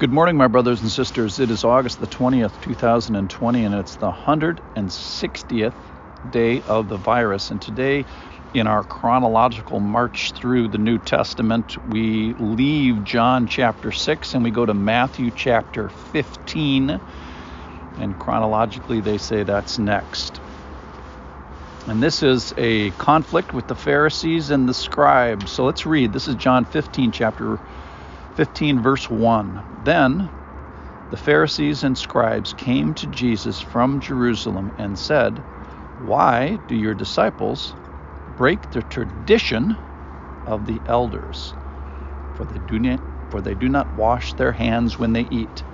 Good 0.00 0.12
morning, 0.12 0.38
my 0.38 0.46
brothers 0.46 0.80
and 0.80 0.90
sisters. 0.90 1.38
It 1.40 1.50
is 1.50 1.62
August 1.62 2.00
the 2.00 2.06
20th, 2.06 2.62
2020, 2.62 3.64
and 3.66 3.74
it's 3.74 3.96
the 3.96 4.10
160th 4.10 5.74
day 6.30 6.62
of 6.62 6.88
the 6.88 6.96
virus. 6.96 7.50
And 7.50 7.60
today, 7.60 8.06
in 8.54 8.66
our 8.66 8.82
chronological 8.82 9.78
march 9.78 10.32
through 10.32 10.68
the 10.68 10.78
New 10.78 10.96
Testament, 10.96 11.76
we 11.90 12.32
leave 12.38 13.04
John 13.04 13.46
chapter 13.46 13.92
6 13.92 14.32
and 14.32 14.42
we 14.42 14.50
go 14.50 14.64
to 14.64 14.72
Matthew 14.72 15.30
chapter 15.36 15.90
15. 15.90 16.98
And 17.98 18.18
chronologically, 18.18 19.02
they 19.02 19.18
say 19.18 19.42
that's 19.42 19.78
next. 19.78 20.40
And 21.88 22.02
this 22.02 22.22
is 22.22 22.54
a 22.56 22.88
conflict 22.92 23.52
with 23.52 23.68
the 23.68 23.74
Pharisees 23.74 24.48
and 24.48 24.66
the 24.66 24.72
scribes. 24.72 25.50
So 25.50 25.66
let's 25.66 25.84
read. 25.84 26.14
This 26.14 26.26
is 26.26 26.36
John 26.36 26.64
15, 26.64 27.12
chapter 27.12 27.58
15, 27.58 27.89
verse 28.36 29.10
1. 29.10 29.64
Then 29.84 30.30
the 31.10 31.16
Pharisees 31.16 31.84
and 31.84 31.98
scribes 31.98 32.52
came 32.52 32.94
to 32.94 33.06
Jesus 33.06 33.60
from 33.60 34.00
Jerusalem 34.00 34.72
and 34.78 34.98
said, 34.98 35.44
Why 35.98 36.60
do 36.68 36.74
your 36.76 36.94
disciples 36.94 37.74
break 38.36 38.70
the 38.70 38.82
tradition 38.82 39.76
of 40.46 40.66
the 40.66 40.82
elders? 40.86 41.54
For 42.34 42.44
they 42.46 42.58
do 42.58 42.78
not, 42.78 43.00
for 43.30 43.40
they 43.42 43.54
do 43.54 43.68
not 43.68 43.92
wash 43.92 44.34
their 44.34 44.52
hands 44.52 44.98
when 44.98 45.12
they 45.12 45.28
eat. 45.30 45.64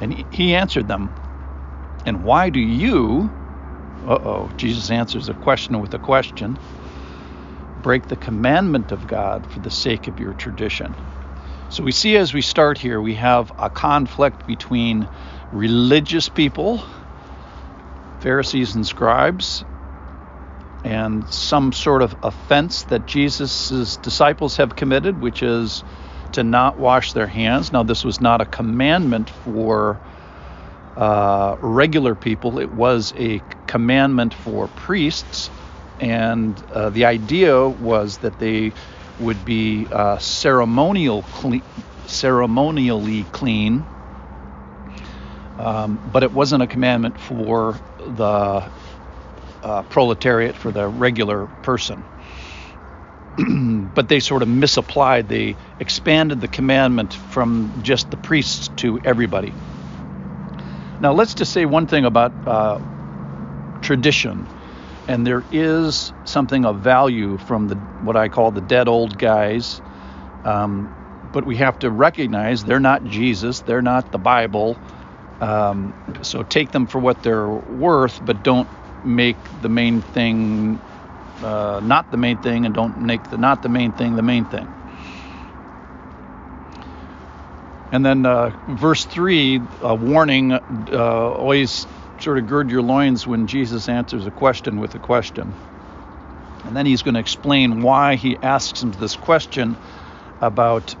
And 0.00 0.24
he 0.30 0.54
answered 0.54 0.88
them, 0.88 1.14
And 2.06 2.22
why 2.24 2.50
do 2.50 2.60
you, 2.60 3.32
uh 4.06 4.18
oh, 4.22 4.50
Jesus 4.56 4.90
answers 4.90 5.28
a 5.28 5.34
question 5.34 5.80
with 5.80 5.94
a 5.94 5.98
question, 5.98 6.58
break 7.76 8.08
the 8.08 8.16
commandment 8.16 8.92
of 8.92 9.06
God 9.06 9.46
for 9.48 9.60
the 9.60 9.70
sake 9.70 10.08
of 10.08 10.20
your 10.20 10.34
tradition? 10.34 10.96
So 11.70 11.82
we 11.82 11.92
see 11.92 12.16
as 12.16 12.32
we 12.32 12.40
start 12.40 12.78
here, 12.78 12.98
we 12.98 13.14
have 13.16 13.52
a 13.58 13.68
conflict 13.68 14.46
between 14.46 15.06
religious 15.52 16.28
people, 16.28 16.82
Pharisees 18.20 18.74
and 18.74 18.86
scribes, 18.86 19.64
and 20.82 21.28
some 21.28 21.72
sort 21.72 22.00
of 22.00 22.16
offense 22.22 22.84
that 22.84 23.06
Jesus' 23.06 23.98
disciples 23.98 24.56
have 24.56 24.76
committed, 24.76 25.20
which 25.20 25.42
is 25.42 25.84
to 26.32 26.42
not 26.42 26.78
wash 26.78 27.12
their 27.12 27.26
hands. 27.26 27.70
Now, 27.70 27.82
this 27.82 28.02
was 28.02 28.18
not 28.18 28.40
a 28.40 28.46
commandment 28.46 29.28
for 29.28 30.00
uh, 30.96 31.56
regular 31.60 32.14
people, 32.14 32.58
it 32.58 32.72
was 32.72 33.12
a 33.16 33.40
commandment 33.66 34.32
for 34.32 34.68
priests. 34.68 35.50
And 36.00 36.60
uh, 36.72 36.90
the 36.90 37.04
idea 37.04 37.68
was 37.68 38.18
that 38.18 38.38
they 38.38 38.72
would 39.20 39.44
be 39.44 39.86
uh, 39.90 40.18
ceremonial 40.18 41.22
ceremonially 42.06 43.24
clean, 43.24 43.86
um, 45.58 46.00
but 46.12 46.22
it 46.22 46.32
wasn't 46.32 46.62
a 46.62 46.66
commandment 46.66 47.18
for 47.18 47.76
the 47.98 48.70
uh, 49.62 49.82
proletariat, 49.84 50.56
for 50.56 50.70
the 50.70 50.86
regular 50.88 51.46
person. 51.62 52.04
but 53.94 54.08
they 54.08 54.20
sort 54.20 54.42
of 54.42 54.48
misapplied. 54.48 55.28
They 55.28 55.56
expanded 55.78 56.40
the 56.40 56.48
commandment 56.48 57.14
from 57.14 57.72
just 57.82 58.10
the 58.10 58.16
priests 58.16 58.68
to 58.76 59.00
everybody. 59.04 59.52
Now, 61.00 61.12
let's 61.12 61.34
just 61.34 61.52
say 61.52 61.64
one 61.64 61.86
thing 61.86 62.04
about 62.04 62.32
uh, 62.46 62.78
tradition 63.80 64.48
and 65.08 65.26
there 65.26 65.42
is 65.50 66.12
something 66.24 66.64
of 66.64 66.80
value 66.80 67.38
from 67.38 67.68
the 67.68 67.74
what 68.04 68.16
I 68.16 68.28
call 68.28 68.50
the 68.50 68.60
dead 68.60 68.86
old 68.86 69.18
guys. 69.18 69.80
Um, 70.44 70.94
but 71.32 71.44
we 71.44 71.56
have 71.56 71.78
to 71.80 71.90
recognize 71.90 72.64
they're 72.64 72.80
not 72.80 73.04
Jesus, 73.04 73.60
they're 73.60 73.82
not 73.82 74.12
the 74.12 74.18
Bible. 74.18 74.78
Um, 75.40 75.94
so 76.22 76.42
take 76.42 76.70
them 76.72 76.86
for 76.86 76.98
what 76.98 77.22
they're 77.22 77.48
worth, 77.48 78.24
but 78.24 78.42
don't 78.42 78.68
make 79.04 79.36
the 79.62 79.68
main 79.68 80.02
thing 80.02 80.80
uh, 81.42 81.80
not 81.82 82.10
the 82.10 82.16
main 82.16 82.36
thing, 82.38 82.66
and 82.66 82.74
don't 82.74 83.00
make 83.00 83.22
the 83.30 83.38
not 83.38 83.62
the 83.62 83.68
main 83.68 83.92
thing 83.92 84.16
the 84.16 84.22
main 84.22 84.44
thing. 84.44 84.66
And 87.92 88.04
then 88.04 88.26
uh, 88.26 88.50
verse 88.68 89.04
three, 89.04 89.60
a 89.80 89.94
warning: 89.94 90.52
uh, 90.52 90.60
always 90.92 91.86
sort 92.22 92.38
of 92.38 92.46
gird 92.48 92.70
your 92.70 92.82
loins 92.82 93.26
when 93.26 93.46
Jesus 93.46 93.88
answers 93.88 94.26
a 94.26 94.30
question 94.30 94.80
with 94.80 94.94
a 94.94 94.98
question. 94.98 95.52
And 96.64 96.76
then 96.76 96.86
he's 96.86 97.02
going 97.02 97.14
to 97.14 97.20
explain 97.20 97.82
why 97.82 98.16
he 98.16 98.36
asks 98.36 98.82
him 98.82 98.92
this 98.92 99.16
question 99.16 99.76
about 100.40 100.94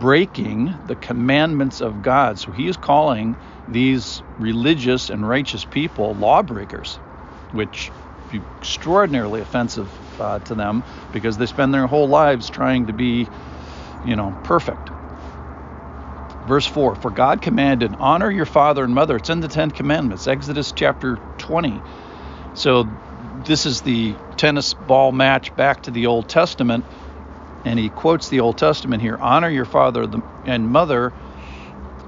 breaking 0.00 0.74
the 0.86 0.94
commandments 0.94 1.80
of 1.80 2.02
God. 2.02 2.38
So 2.38 2.52
he 2.52 2.68
is 2.68 2.76
calling 2.76 3.36
these 3.68 4.22
religious 4.38 5.10
and 5.10 5.28
righteous 5.28 5.64
people 5.64 6.14
lawbreakers, 6.14 6.94
which 7.52 7.90
is 8.32 8.40
extraordinarily 8.60 9.40
offensive 9.40 9.88
uh, 10.20 10.38
to 10.40 10.54
them 10.54 10.82
because 11.12 11.36
they 11.36 11.46
spend 11.46 11.74
their 11.74 11.86
whole 11.86 12.08
lives 12.08 12.48
trying 12.48 12.86
to 12.86 12.92
be, 12.92 13.26
you 14.06 14.16
know, 14.16 14.36
perfect. 14.44 14.90
Verse 16.46 16.66
4 16.66 16.96
For 16.96 17.10
God 17.10 17.40
commanded, 17.42 17.94
Honor 17.98 18.30
your 18.30 18.46
father 18.46 18.84
and 18.84 18.94
mother. 18.94 19.16
It's 19.16 19.30
in 19.30 19.40
the 19.40 19.48
Ten 19.48 19.70
Commandments, 19.70 20.26
Exodus 20.26 20.72
chapter 20.72 21.18
20. 21.38 21.80
So 22.54 22.88
this 23.44 23.66
is 23.66 23.80
the 23.82 24.14
tennis 24.36 24.74
ball 24.74 25.12
match 25.12 25.54
back 25.56 25.82
to 25.84 25.90
the 25.90 26.06
Old 26.06 26.28
Testament. 26.28 26.84
And 27.64 27.78
he 27.78 27.90
quotes 27.90 28.28
the 28.28 28.40
Old 28.40 28.58
Testament 28.58 29.02
here 29.02 29.16
Honor 29.16 29.48
your 29.48 29.64
father 29.64 30.06
and 30.44 30.68
mother. 30.68 31.12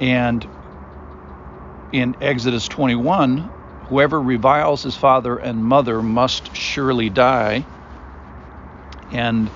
And 0.00 0.46
in 1.92 2.16
Exodus 2.20 2.68
21, 2.68 3.38
whoever 3.88 4.20
reviles 4.20 4.82
his 4.82 4.94
father 4.94 5.38
and 5.38 5.64
mother 5.64 6.02
must 6.02 6.54
surely 6.54 7.08
die. 7.08 7.64
And 9.10 9.48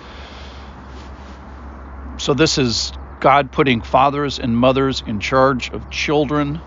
so 2.16 2.32
this 2.32 2.56
is 2.56 2.92
God 3.22 3.52
putting 3.52 3.82
fathers 3.82 4.40
and 4.40 4.56
mothers 4.56 5.00
in 5.06 5.20
charge 5.20 5.70
of 5.70 5.88
children, 5.90 6.60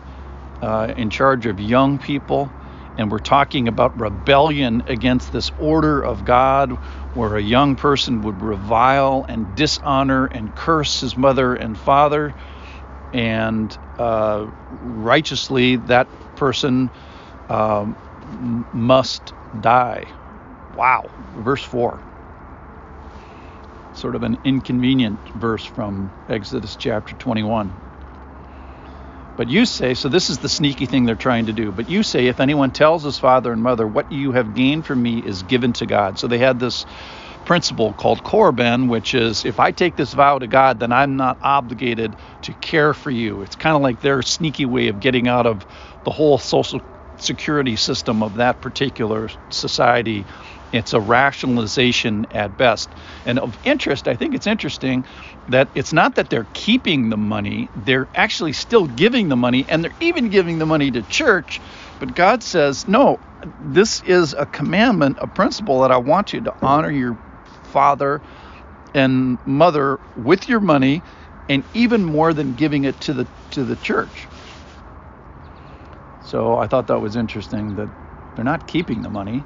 uh, 0.61 0.93
in 0.95 1.09
charge 1.09 1.45
of 1.47 1.59
young 1.59 1.99
people. 1.99 2.49
And 2.97 3.11
we're 3.11 3.19
talking 3.19 3.67
about 3.67 3.99
rebellion 3.99 4.81
against 4.87 5.33
this 5.33 5.51
order 5.59 6.01
of 6.01 6.23
God 6.23 6.71
where 7.13 7.35
a 7.35 7.41
young 7.41 7.75
person 7.75 8.21
would 8.21 8.41
revile 8.41 9.25
and 9.27 9.53
dishonor 9.57 10.27
and 10.27 10.55
curse 10.55 11.01
his 11.01 11.17
mother 11.17 11.55
and 11.55 11.77
father. 11.77 12.33
And 13.11 13.77
uh, 13.99 14.47
righteously, 14.81 15.75
that 15.75 16.07
person 16.37 16.89
um, 17.49 17.97
must 18.71 19.33
die. 19.59 20.05
Wow. 20.77 21.09
Verse 21.35 21.63
4 21.63 21.99
sort 23.95 24.15
of 24.15 24.23
an 24.23 24.37
inconvenient 24.43 25.19
verse 25.35 25.65
from 25.65 26.11
Exodus 26.29 26.75
chapter 26.75 27.15
21. 27.15 27.73
But 29.37 29.49
you 29.49 29.65
say, 29.65 29.95
so 29.95 30.09
this 30.09 30.29
is 30.29 30.39
the 30.39 30.49
sneaky 30.49 30.85
thing 30.85 31.05
they're 31.05 31.15
trying 31.15 31.47
to 31.47 31.53
do. 31.53 31.71
But 31.71 31.89
you 31.89 32.03
say, 32.03 32.27
if 32.27 32.39
anyone 32.39 32.71
tells 32.71 33.03
his 33.03 33.19
father 33.19 33.51
and 33.51 33.61
mother, 33.61 33.87
what 33.87 34.11
you 34.11 34.31
have 34.33 34.53
gained 34.53 34.85
from 34.85 35.01
me 35.01 35.19
is 35.19 35.43
given 35.43 35.73
to 35.73 35.85
God. 35.85 36.19
So 36.19 36.27
they 36.27 36.37
had 36.37 36.59
this 36.59 36.85
principle 37.45 37.93
called 37.93 38.23
Korban, 38.23 38.89
which 38.89 39.13
is 39.13 39.45
if 39.45 39.59
I 39.59 39.71
take 39.71 39.95
this 39.97 40.13
vow 40.13 40.39
to 40.39 40.47
God, 40.47 40.79
then 40.79 40.91
I'm 40.91 41.17
not 41.17 41.37
obligated 41.41 42.15
to 42.43 42.53
care 42.53 42.93
for 42.93 43.11
you. 43.11 43.41
It's 43.41 43.55
kind 43.55 43.75
of 43.75 43.81
like 43.81 44.01
their 44.01 44.21
sneaky 44.21 44.65
way 44.65 44.87
of 44.87 44.99
getting 44.99 45.27
out 45.27 45.45
of 45.47 45.65
the 46.03 46.11
whole 46.11 46.37
social 46.37 46.81
security 47.17 47.75
system 47.75 48.23
of 48.23 48.35
that 48.35 48.61
particular 48.61 49.29
society 49.51 50.25
it's 50.71 50.93
a 50.93 50.99
rationalization 50.99 52.27
at 52.31 52.57
best. 52.57 52.95
And 53.25 53.39
of 53.39 53.57
interest, 53.63 54.07
I 54.07 54.15
think 54.15 54.35
it's 54.35 54.47
interesting 54.47 55.05
that 55.47 55.69
it's 55.73 55.93
not 55.93 56.15
that 56.15 56.29
they're 56.29 56.49
keeping 56.53 57.09
the 57.09 57.17
money, 57.17 57.69
they're 57.75 58.09
actually 58.15 58.53
still 58.53 58.85
giving 58.85 59.29
the 59.29 59.37
money, 59.37 59.65
and 59.69 59.83
they're 59.83 59.95
even 60.01 60.29
giving 60.29 60.59
the 60.59 60.65
money 60.65 60.91
to 60.91 61.01
church. 61.03 61.61
But 61.99 62.13
God 62.13 62.43
says, 62.43 62.87
no, 62.87 63.21
this 63.59 64.01
is 64.01 64.33
a 64.33 64.45
commandment, 64.47 65.17
a 65.21 65.27
principle 65.27 65.81
that 65.81 65.91
I 65.91 65.97
want 65.97 66.33
you 66.33 66.41
to 66.41 66.53
honor 66.61 66.91
your 66.91 67.17
father 67.63 68.21
and 68.93 69.39
mother 69.45 69.99
with 70.15 70.49
your 70.49 70.59
money, 70.59 71.03
and 71.47 71.63
even 71.73 72.03
more 72.03 72.33
than 72.33 72.53
giving 72.53 72.83
it 72.83 72.99
to 73.01 73.13
the 73.13 73.27
to 73.51 73.63
the 73.63 73.77
church. 73.77 74.29
So 76.25 76.57
I 76.57 76.67
thought 76.67 76.87
that 76.87 77.01
was 77.01 77.15
interesting 77.17 77.75
that 77.75 77.89
they're 78.35 78.45
not 78.45 78.67
keeping 78.67 79.03
the 79.03 79.09
money, 79.11 79.43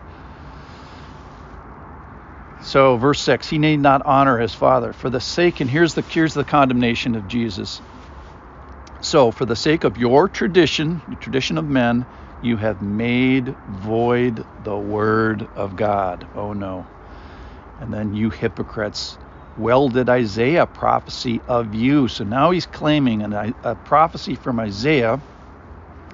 so, 2.62 2.98
verse 2.98 3.22
6 3.22 3.50
He 3.50 3.58
need 3.58 3.80
not 3.80 4.02
honor 4.06 4.38
his 4.40 4.54
father 4.54 4.94
for 4.94 5.10
the 5.10 5.22
sake, 5.22 5.62
and 5.62 5.70
here's 5.70 5.94
the, 5.96 6.02
here's 6.02 6.34
the 6.34 6.46
condemnation 6.46 7.16
of 7.16 7.28
Jesus. 7.28 7.82
So, 9.02 9.32
for 9.32 9.46
the 9.46 9.56
sake 9.56 9.84
of 9.86 9.98
your 9.98 10.30
tradition, 10.30 11.02
the 11.08 11.16
tradition 11.16 11.58
of 11.58 11.66
men, 11.68 12.06
you 12.42 12.58
have 12.58 12.82
made 12.82 13.56
void 13.68 14.46
the 14.64 14.78
word 14.78 15.48
of 15.56 15.76
God. 15.76 16.28
Oh 16.36 16.54
no. 16.54 16.88
And 17.80 17.94
then, 17.94 18.14
you 18.14 18.30
hypocrites, 18.30 19.20
Well, 19.58 19.90
did 19.90 20.10
Isaiah 20.10 20.68
prophesy 20.68 21.42
of 21.48 21.76
you? 21.76 22.08
So 22.10 22.24
now 22.26 22.52
he's 22.52 22.66
claiming 22.68 23.24
an, 23.24 23.56
a 23.64 23.76
prophecy 23.76 24.36
from 24.36 24.60
Isaiah 24.60 25.22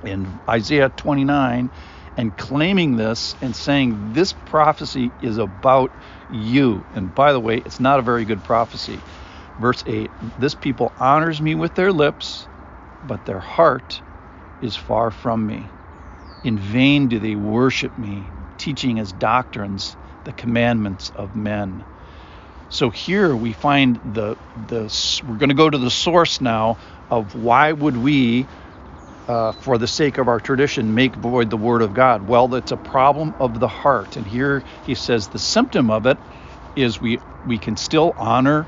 in 0.04 0.42
Isaiah 0.50 0.90
29 0.90 1.72
and 2.18 2.38
claiming 2.38 2.96
this 2.98 3.36
and 3.42 3.56
saying 3.56 4.14
this 4.14 4.34
prophecy 4.34 5.14
is 5.22 5.38
about 5.38 5.92
you. 6.30 6.86
And 6.94 7.14
by 7.14 7.34
the 7.34 7.40
way, 7.40 7.58
it's 7.58 7.80
not 7.80 8.00
a 8.00 8.04
very 8.04 8.26
good 8.26 8.44
prophecy. 8.44 9.06
Verse 9.60 9.84
8 9.86 10.12
This 10.38 10.56
people 10.56 10.94
honors 10.98 11.42
me 11.42 11.56
with 11.56 11.76
their 11.76 11.92
lips, 11.94 12.48
but 13.04 13.26
their 13.26 13.40
heart 13.40 14.02
is 14.62 14.76
far 14.76 15.12
from 15.12 15.46
me. 15.46 15.76
In 16.44 16.58
vain 16.58 17.08
do 17.10 17.20
they 17.20 17.36
worship 17.36 17.98
me, 17.98 18.32
teaching 18.58 19.00
as 19.00 19.14
doctrines 19.14 19.98
the 20.26 20.34
commandments 20.34 21.10
of 21.16 21.36
men. 21.36 21.86
So 22.70 22.90
here 22.90 23.36
we 23.36 23.54
find 23.54 24.00
the 24.04 24.38
the 24.56 24.90
we're 25.24 25.38
going 25.38 25.50
to 25.50 25.56
go 25.56 25.70
to 25.70 25.78
the 25.78 25.92
source 25.92 26.42
now 26.42 26.78
of 27.10 27.36
why 27.36 27.72
would 27.72 27.98
we 27.98 28.50
uh, 29.28 29.54
for 29.54 29.78
the 29.78 29.88
sake 29.88 30.18
of 30.18 30.28
our 30.28 30.40
tradition, 30.40 30.96
make 30.96 31.16
void 31.16 31.50
the 31.50 31.58
word 31.58 31.82
of 31.82 31.94
God. 31.94 32.28
Well, 32.28 32.54
it's 32.56 32.72
a 32.72 32.78
problem 32.78 33.36
of 33.40 33.60
the 33.60 33.68
heart. 33.68 34.18
And 34.18 34.28
here 34.28 34.64
he 34.86 34.96
says 34.96 35.30
the 35.30 35.40
symptom 35.40 35.92
of 35.92 36.06
it 36.06 36.18
is 36.76 37.02
we 37.02 37.20
we 37.46 37.58
can 37.60 37.78
still 37.78 38.14
honor 38.18 38.68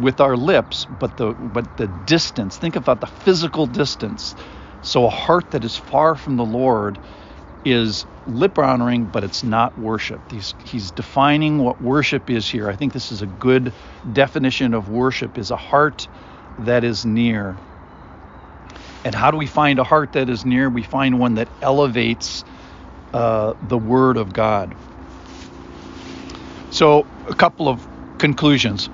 with 0.00 0.20
our 0.20 0.36
lips, 0.36 0.86
but 0.86 1.16
the 1.16 1.32
but 1.34 1.76
the 1.76 1.88
distance. 1.88 2.58
Think 2.58 2.76
about 2.76 3.00
the 3.00 3.06
physical 3.06 3.66
distance. 3.66 4.34
So 4.82 5.06
a 5.06 5.10
heart 5.10 5.50
that 5.52 5.64
is 5.64 5.76
far 5.76 6.16
from 6.16 6.36
the 6.36 6.44
Lord 6.46 6.98
is 7.64 8.06
lip 8.26 8.58
honoring, 8.58 9.06
but 9.06 9.24
it's 9.24 9.42
not 9.44 9.78
worship. 9.78 10.20
He's, 10.30 10.54
he's 10.64 10.90
defining 10.92 11.58
what 11.58 11.80
worship 11.82 12.30
is 12.30 12.48
here. 12.48 12.70
I 12.70 12.76
think 12.76 12.92
this 12.92 13.12
is 13.12 13.22
a 13.22 13.26
good 13.26 13.72
definition 14.12 14.74
of 14.74 14.88
worship: 14.88 15.38
is 15.38 15.50
a 15.50 15.56
heart 15.56 16.08
that 16.60 16.84
is 16.84 17.04
near. 17.06 17.56
And 19.08 19.14
how 19.14 19.30
do 19.30 19.38
we 19.38 19.46
find 19.46 19.78
a 19.78 19.84
heart 19.84 20.12
that 20.12 20.28
is 20.28 20.44
near? 20.44 20.68
We 20.68 20.82
find 20.82 21.18
one 21.18 21.36
that 21.36 21.48
elevates 21.62 22.44
uh, 23.14 23.54
the 23.62 23.78
Word 23.78 24.18
of 24.18 24.34
God. 24.34 24.74
So, 26.68 27.06
a 27.26 27.34
couple 27.34 27.70
of 27.70 27.88
conclusions. 28.18 28.90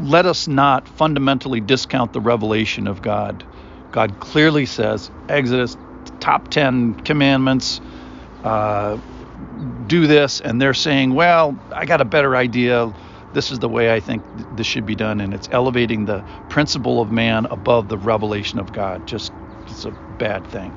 Let 0.00 0.26
us 0.26 0.48
not 0.48 0.88
fundamentally 0.88 1.60
discount 1.60 2.12
the 2.12 2.20
revelation 2.20 2.88
of 2.88 3.02
God. 3.02 3.44
God 3.92 4.18
clearly 4.18 4.66
says, 4.66 5.12
Exodus, 5.28 5.76
top 6.18 6.48
10 6.48 7.02
commandments, 7.02 7.80
uh, 8.42 8.98
do 9.86 10.08
this. 10.08 10.40
And 10.40 10.60
they're 10.60 10.74
saying, 10.74 11.14
well, 11.14 11.56
I 11.72 11.84
got 11.86 12.00
a 12.00 12.04
better 12.04 12.34
idea 12.34 12.92
this 13.32 13.50
is 13.50 13.58
the 13.58 13.68
way 13.68 13.92
I 13.92 14.00
think 14.00 14.22
this 14.56 14.66
should 14.66 14.86
be 14.86 14.94
done, 14.94 15.20
and 15.20 15.34
it's 15.34 15.48
elevating 15.50 16.04
the 16.04 16.24
principle 16.48 17.00
of 17.00 17.10
man 17.10 17.46
above 17.50 17.88
the 17.88 17.98
revelation 17.98 18.58
of 18.58 18.72
God. 18.72 19.06
Just 19.06 19.32
it's 19.66 19.84
a 19.84 19.92
bad 20.18 20.46
thing. 20.46 20.72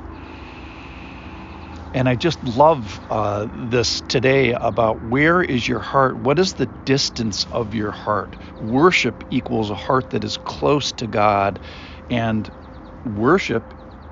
And 1.94 2.10
I 2.10 2.16
just 2.16 2.44
love 2.58 3.00
uh, 3.10 3.48
this 3.70 4.02
today 4.02 4.52
about 4.52 5.02
where 5.04 5.42
is 5.42 5.68
your 5.68 5.80
heart? 5.80 6.18
What 6.18 6.40
is 6.40 6.54
the 6.54 6.66
distance 6.66 7.46
of 7.52 7.74
your 7.74 7.92
heart? 7.92 8.36
Worship 8.60 9.24
equals 9.32 9.70
a 9.70 9.76
heart 9.76 10.10
that 10.10 10.24
is 10.24 10.38
close 10.38 10.92
to 10.94 11.08
God, 11.08 11.60
and 12.10 12.52
worship 13.06 13.64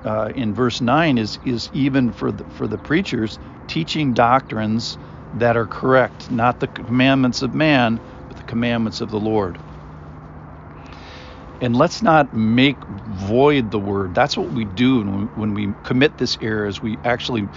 uh, 0.04 0.32
in 0.34 0.54
verse 0.54 0.80
nine 0.80 1.18
is 1.18 1.38
is 1.44 1.68
even 1.72 2.12
for 2.12 2.32
the, 2.32 2.44
for 2.44 2.66
the 2.66 2.78
preachers 2.78 3.38
teaching 3.68 4.14
doctrines 4.14 4.96
that 5.34 5.56
are 5.56 5.66
correct, 5.66 6.30
not 6.30 6.60
the 6.60 6.68
commandments 6.68 7.42
of 7.42 7.54
man, 7.54 8.00
commandments 8.42 9.00
of 9.00 9.10
the 9.10 9.20
Lord. 9.20 9.58
And 11.60 11.76
let's 11.76 12.02
not 12.02 12.32
make 12.32 12.84
void 12.86 13.70
the 13.70 13.78
word. 13.78 14.14
That's 14.14 14.36
what 14.36 14.50
we 14.50 14.64
do 14.64 15.28
when 15.34 15.54
we, 15.54 15.74
commit 15.82 16.18
this 16.18 16.36
error 16.40 16.66
is 16.66 16.82
we 16.82 16.98
actually 17.04 17.48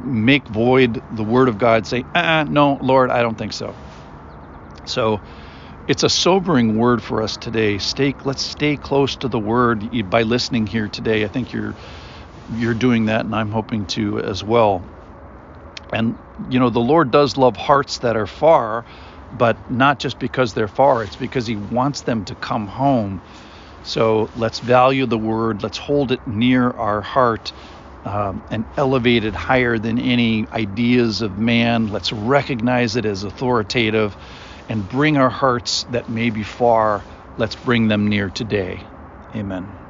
make 0.00 0.48
void 0.48 1.02
the 1.10 1.24
word 1.24 1.48
of 1.48 1.58
God, 1.58 1.86
say, 1.86 2.06
ah, 2.14 2.44
no, 2.48 2.78
Lord, 2.80 3.10
I 3.10 3.22
don't 3.22 3.36
think 3.36 3.52
so. 3.52 3.74
So 4.86 5.20
it's 5.86 6.02
a 6.02 6.08
sobering 6.08 6.78
word 6.78 7.02
for 7.02 7.22
us 7.22 7.36
today. 7.36 7.78
Stay, 7.78 8.14
let's 8.24 8.42
stay 8.42 8.76
close 8.76 9.16
to 9.16 9.28
the 9.28 9.38
word 9.38 9.84
by 10.08 10.22
listening 10.22 10.66
here 10.66 10.88
today. 10.88 11.24
I 11.24 11.28
think 11.28 11.52
you're 11.52 11.74
you're 12.50 12.74
doing 12.74 13.06
that, 13.06 13.24
and 13.26 13.34
I'm 13.34 13.50
hoping 13.50 13.86
to 13.88 14.20
as 14.20 14.42
well. 14.42 14.84
And 15.92 16.18
you 16.48 16.58
know, 16.58 16.70
the 16.70 16.80
Lord 16.80 17.10
does 17.10 17.36
love 17.36 17.56
hearts 17.56 17.98
that 17.98 18.16
are 18.16 18.26
far, 18.26 18.84
but 19.30 19.58
not 19.68 20.00
just 20.00 20.18
because 20.18 20.54
they're 20.54 20.68
far, 20.68 21.04
it's 21.04 21.16
because 21.16 21.46
He 21.46 21.56
wants 21.56 22.02
them 22.02 22.24
to 22.26 22.36
come 22.36 22.68
home. 22.68 23.22
So 23.82 24.30
let's 24.34 24.60
value 24.60 25.06
the 25.06 25.18
word, 25.18 25.62
let's 25.62 25.78
hold 25.78 26.12
it 26.12 26.26
near 26.26 26.70
our 26.70 27.02
heart 27.02 27.52
um, 28.04 28.44
and 28.50 28.66
elevate 28.76 29.24
it 29.24 29.36
higher 29.36 29.78
than 29.78 29.98
any 29.98 30.46
ideas 30.52 31.22
of 31.22 31.38
man. 31.38 31.86
Let's 31.88 32.12
recognize 32.12 32.96
it 32.96 33.06
as 33.06 33.24
authoritative 33.24 34.16
and 34.68 34.88
bring 34.88 35.18
our 35.18 35.30
hearts 35.30 35.84
that 35.84 36.08
may 36.08 36.30
be 36.30 36.44
far, 36.44 37.06
let's 37.36 37.56
bring 37.56 37.88
them 37.88 38.08
near 38.08 38.30
today. 38.30 38.88
Amen. 39.34 39.87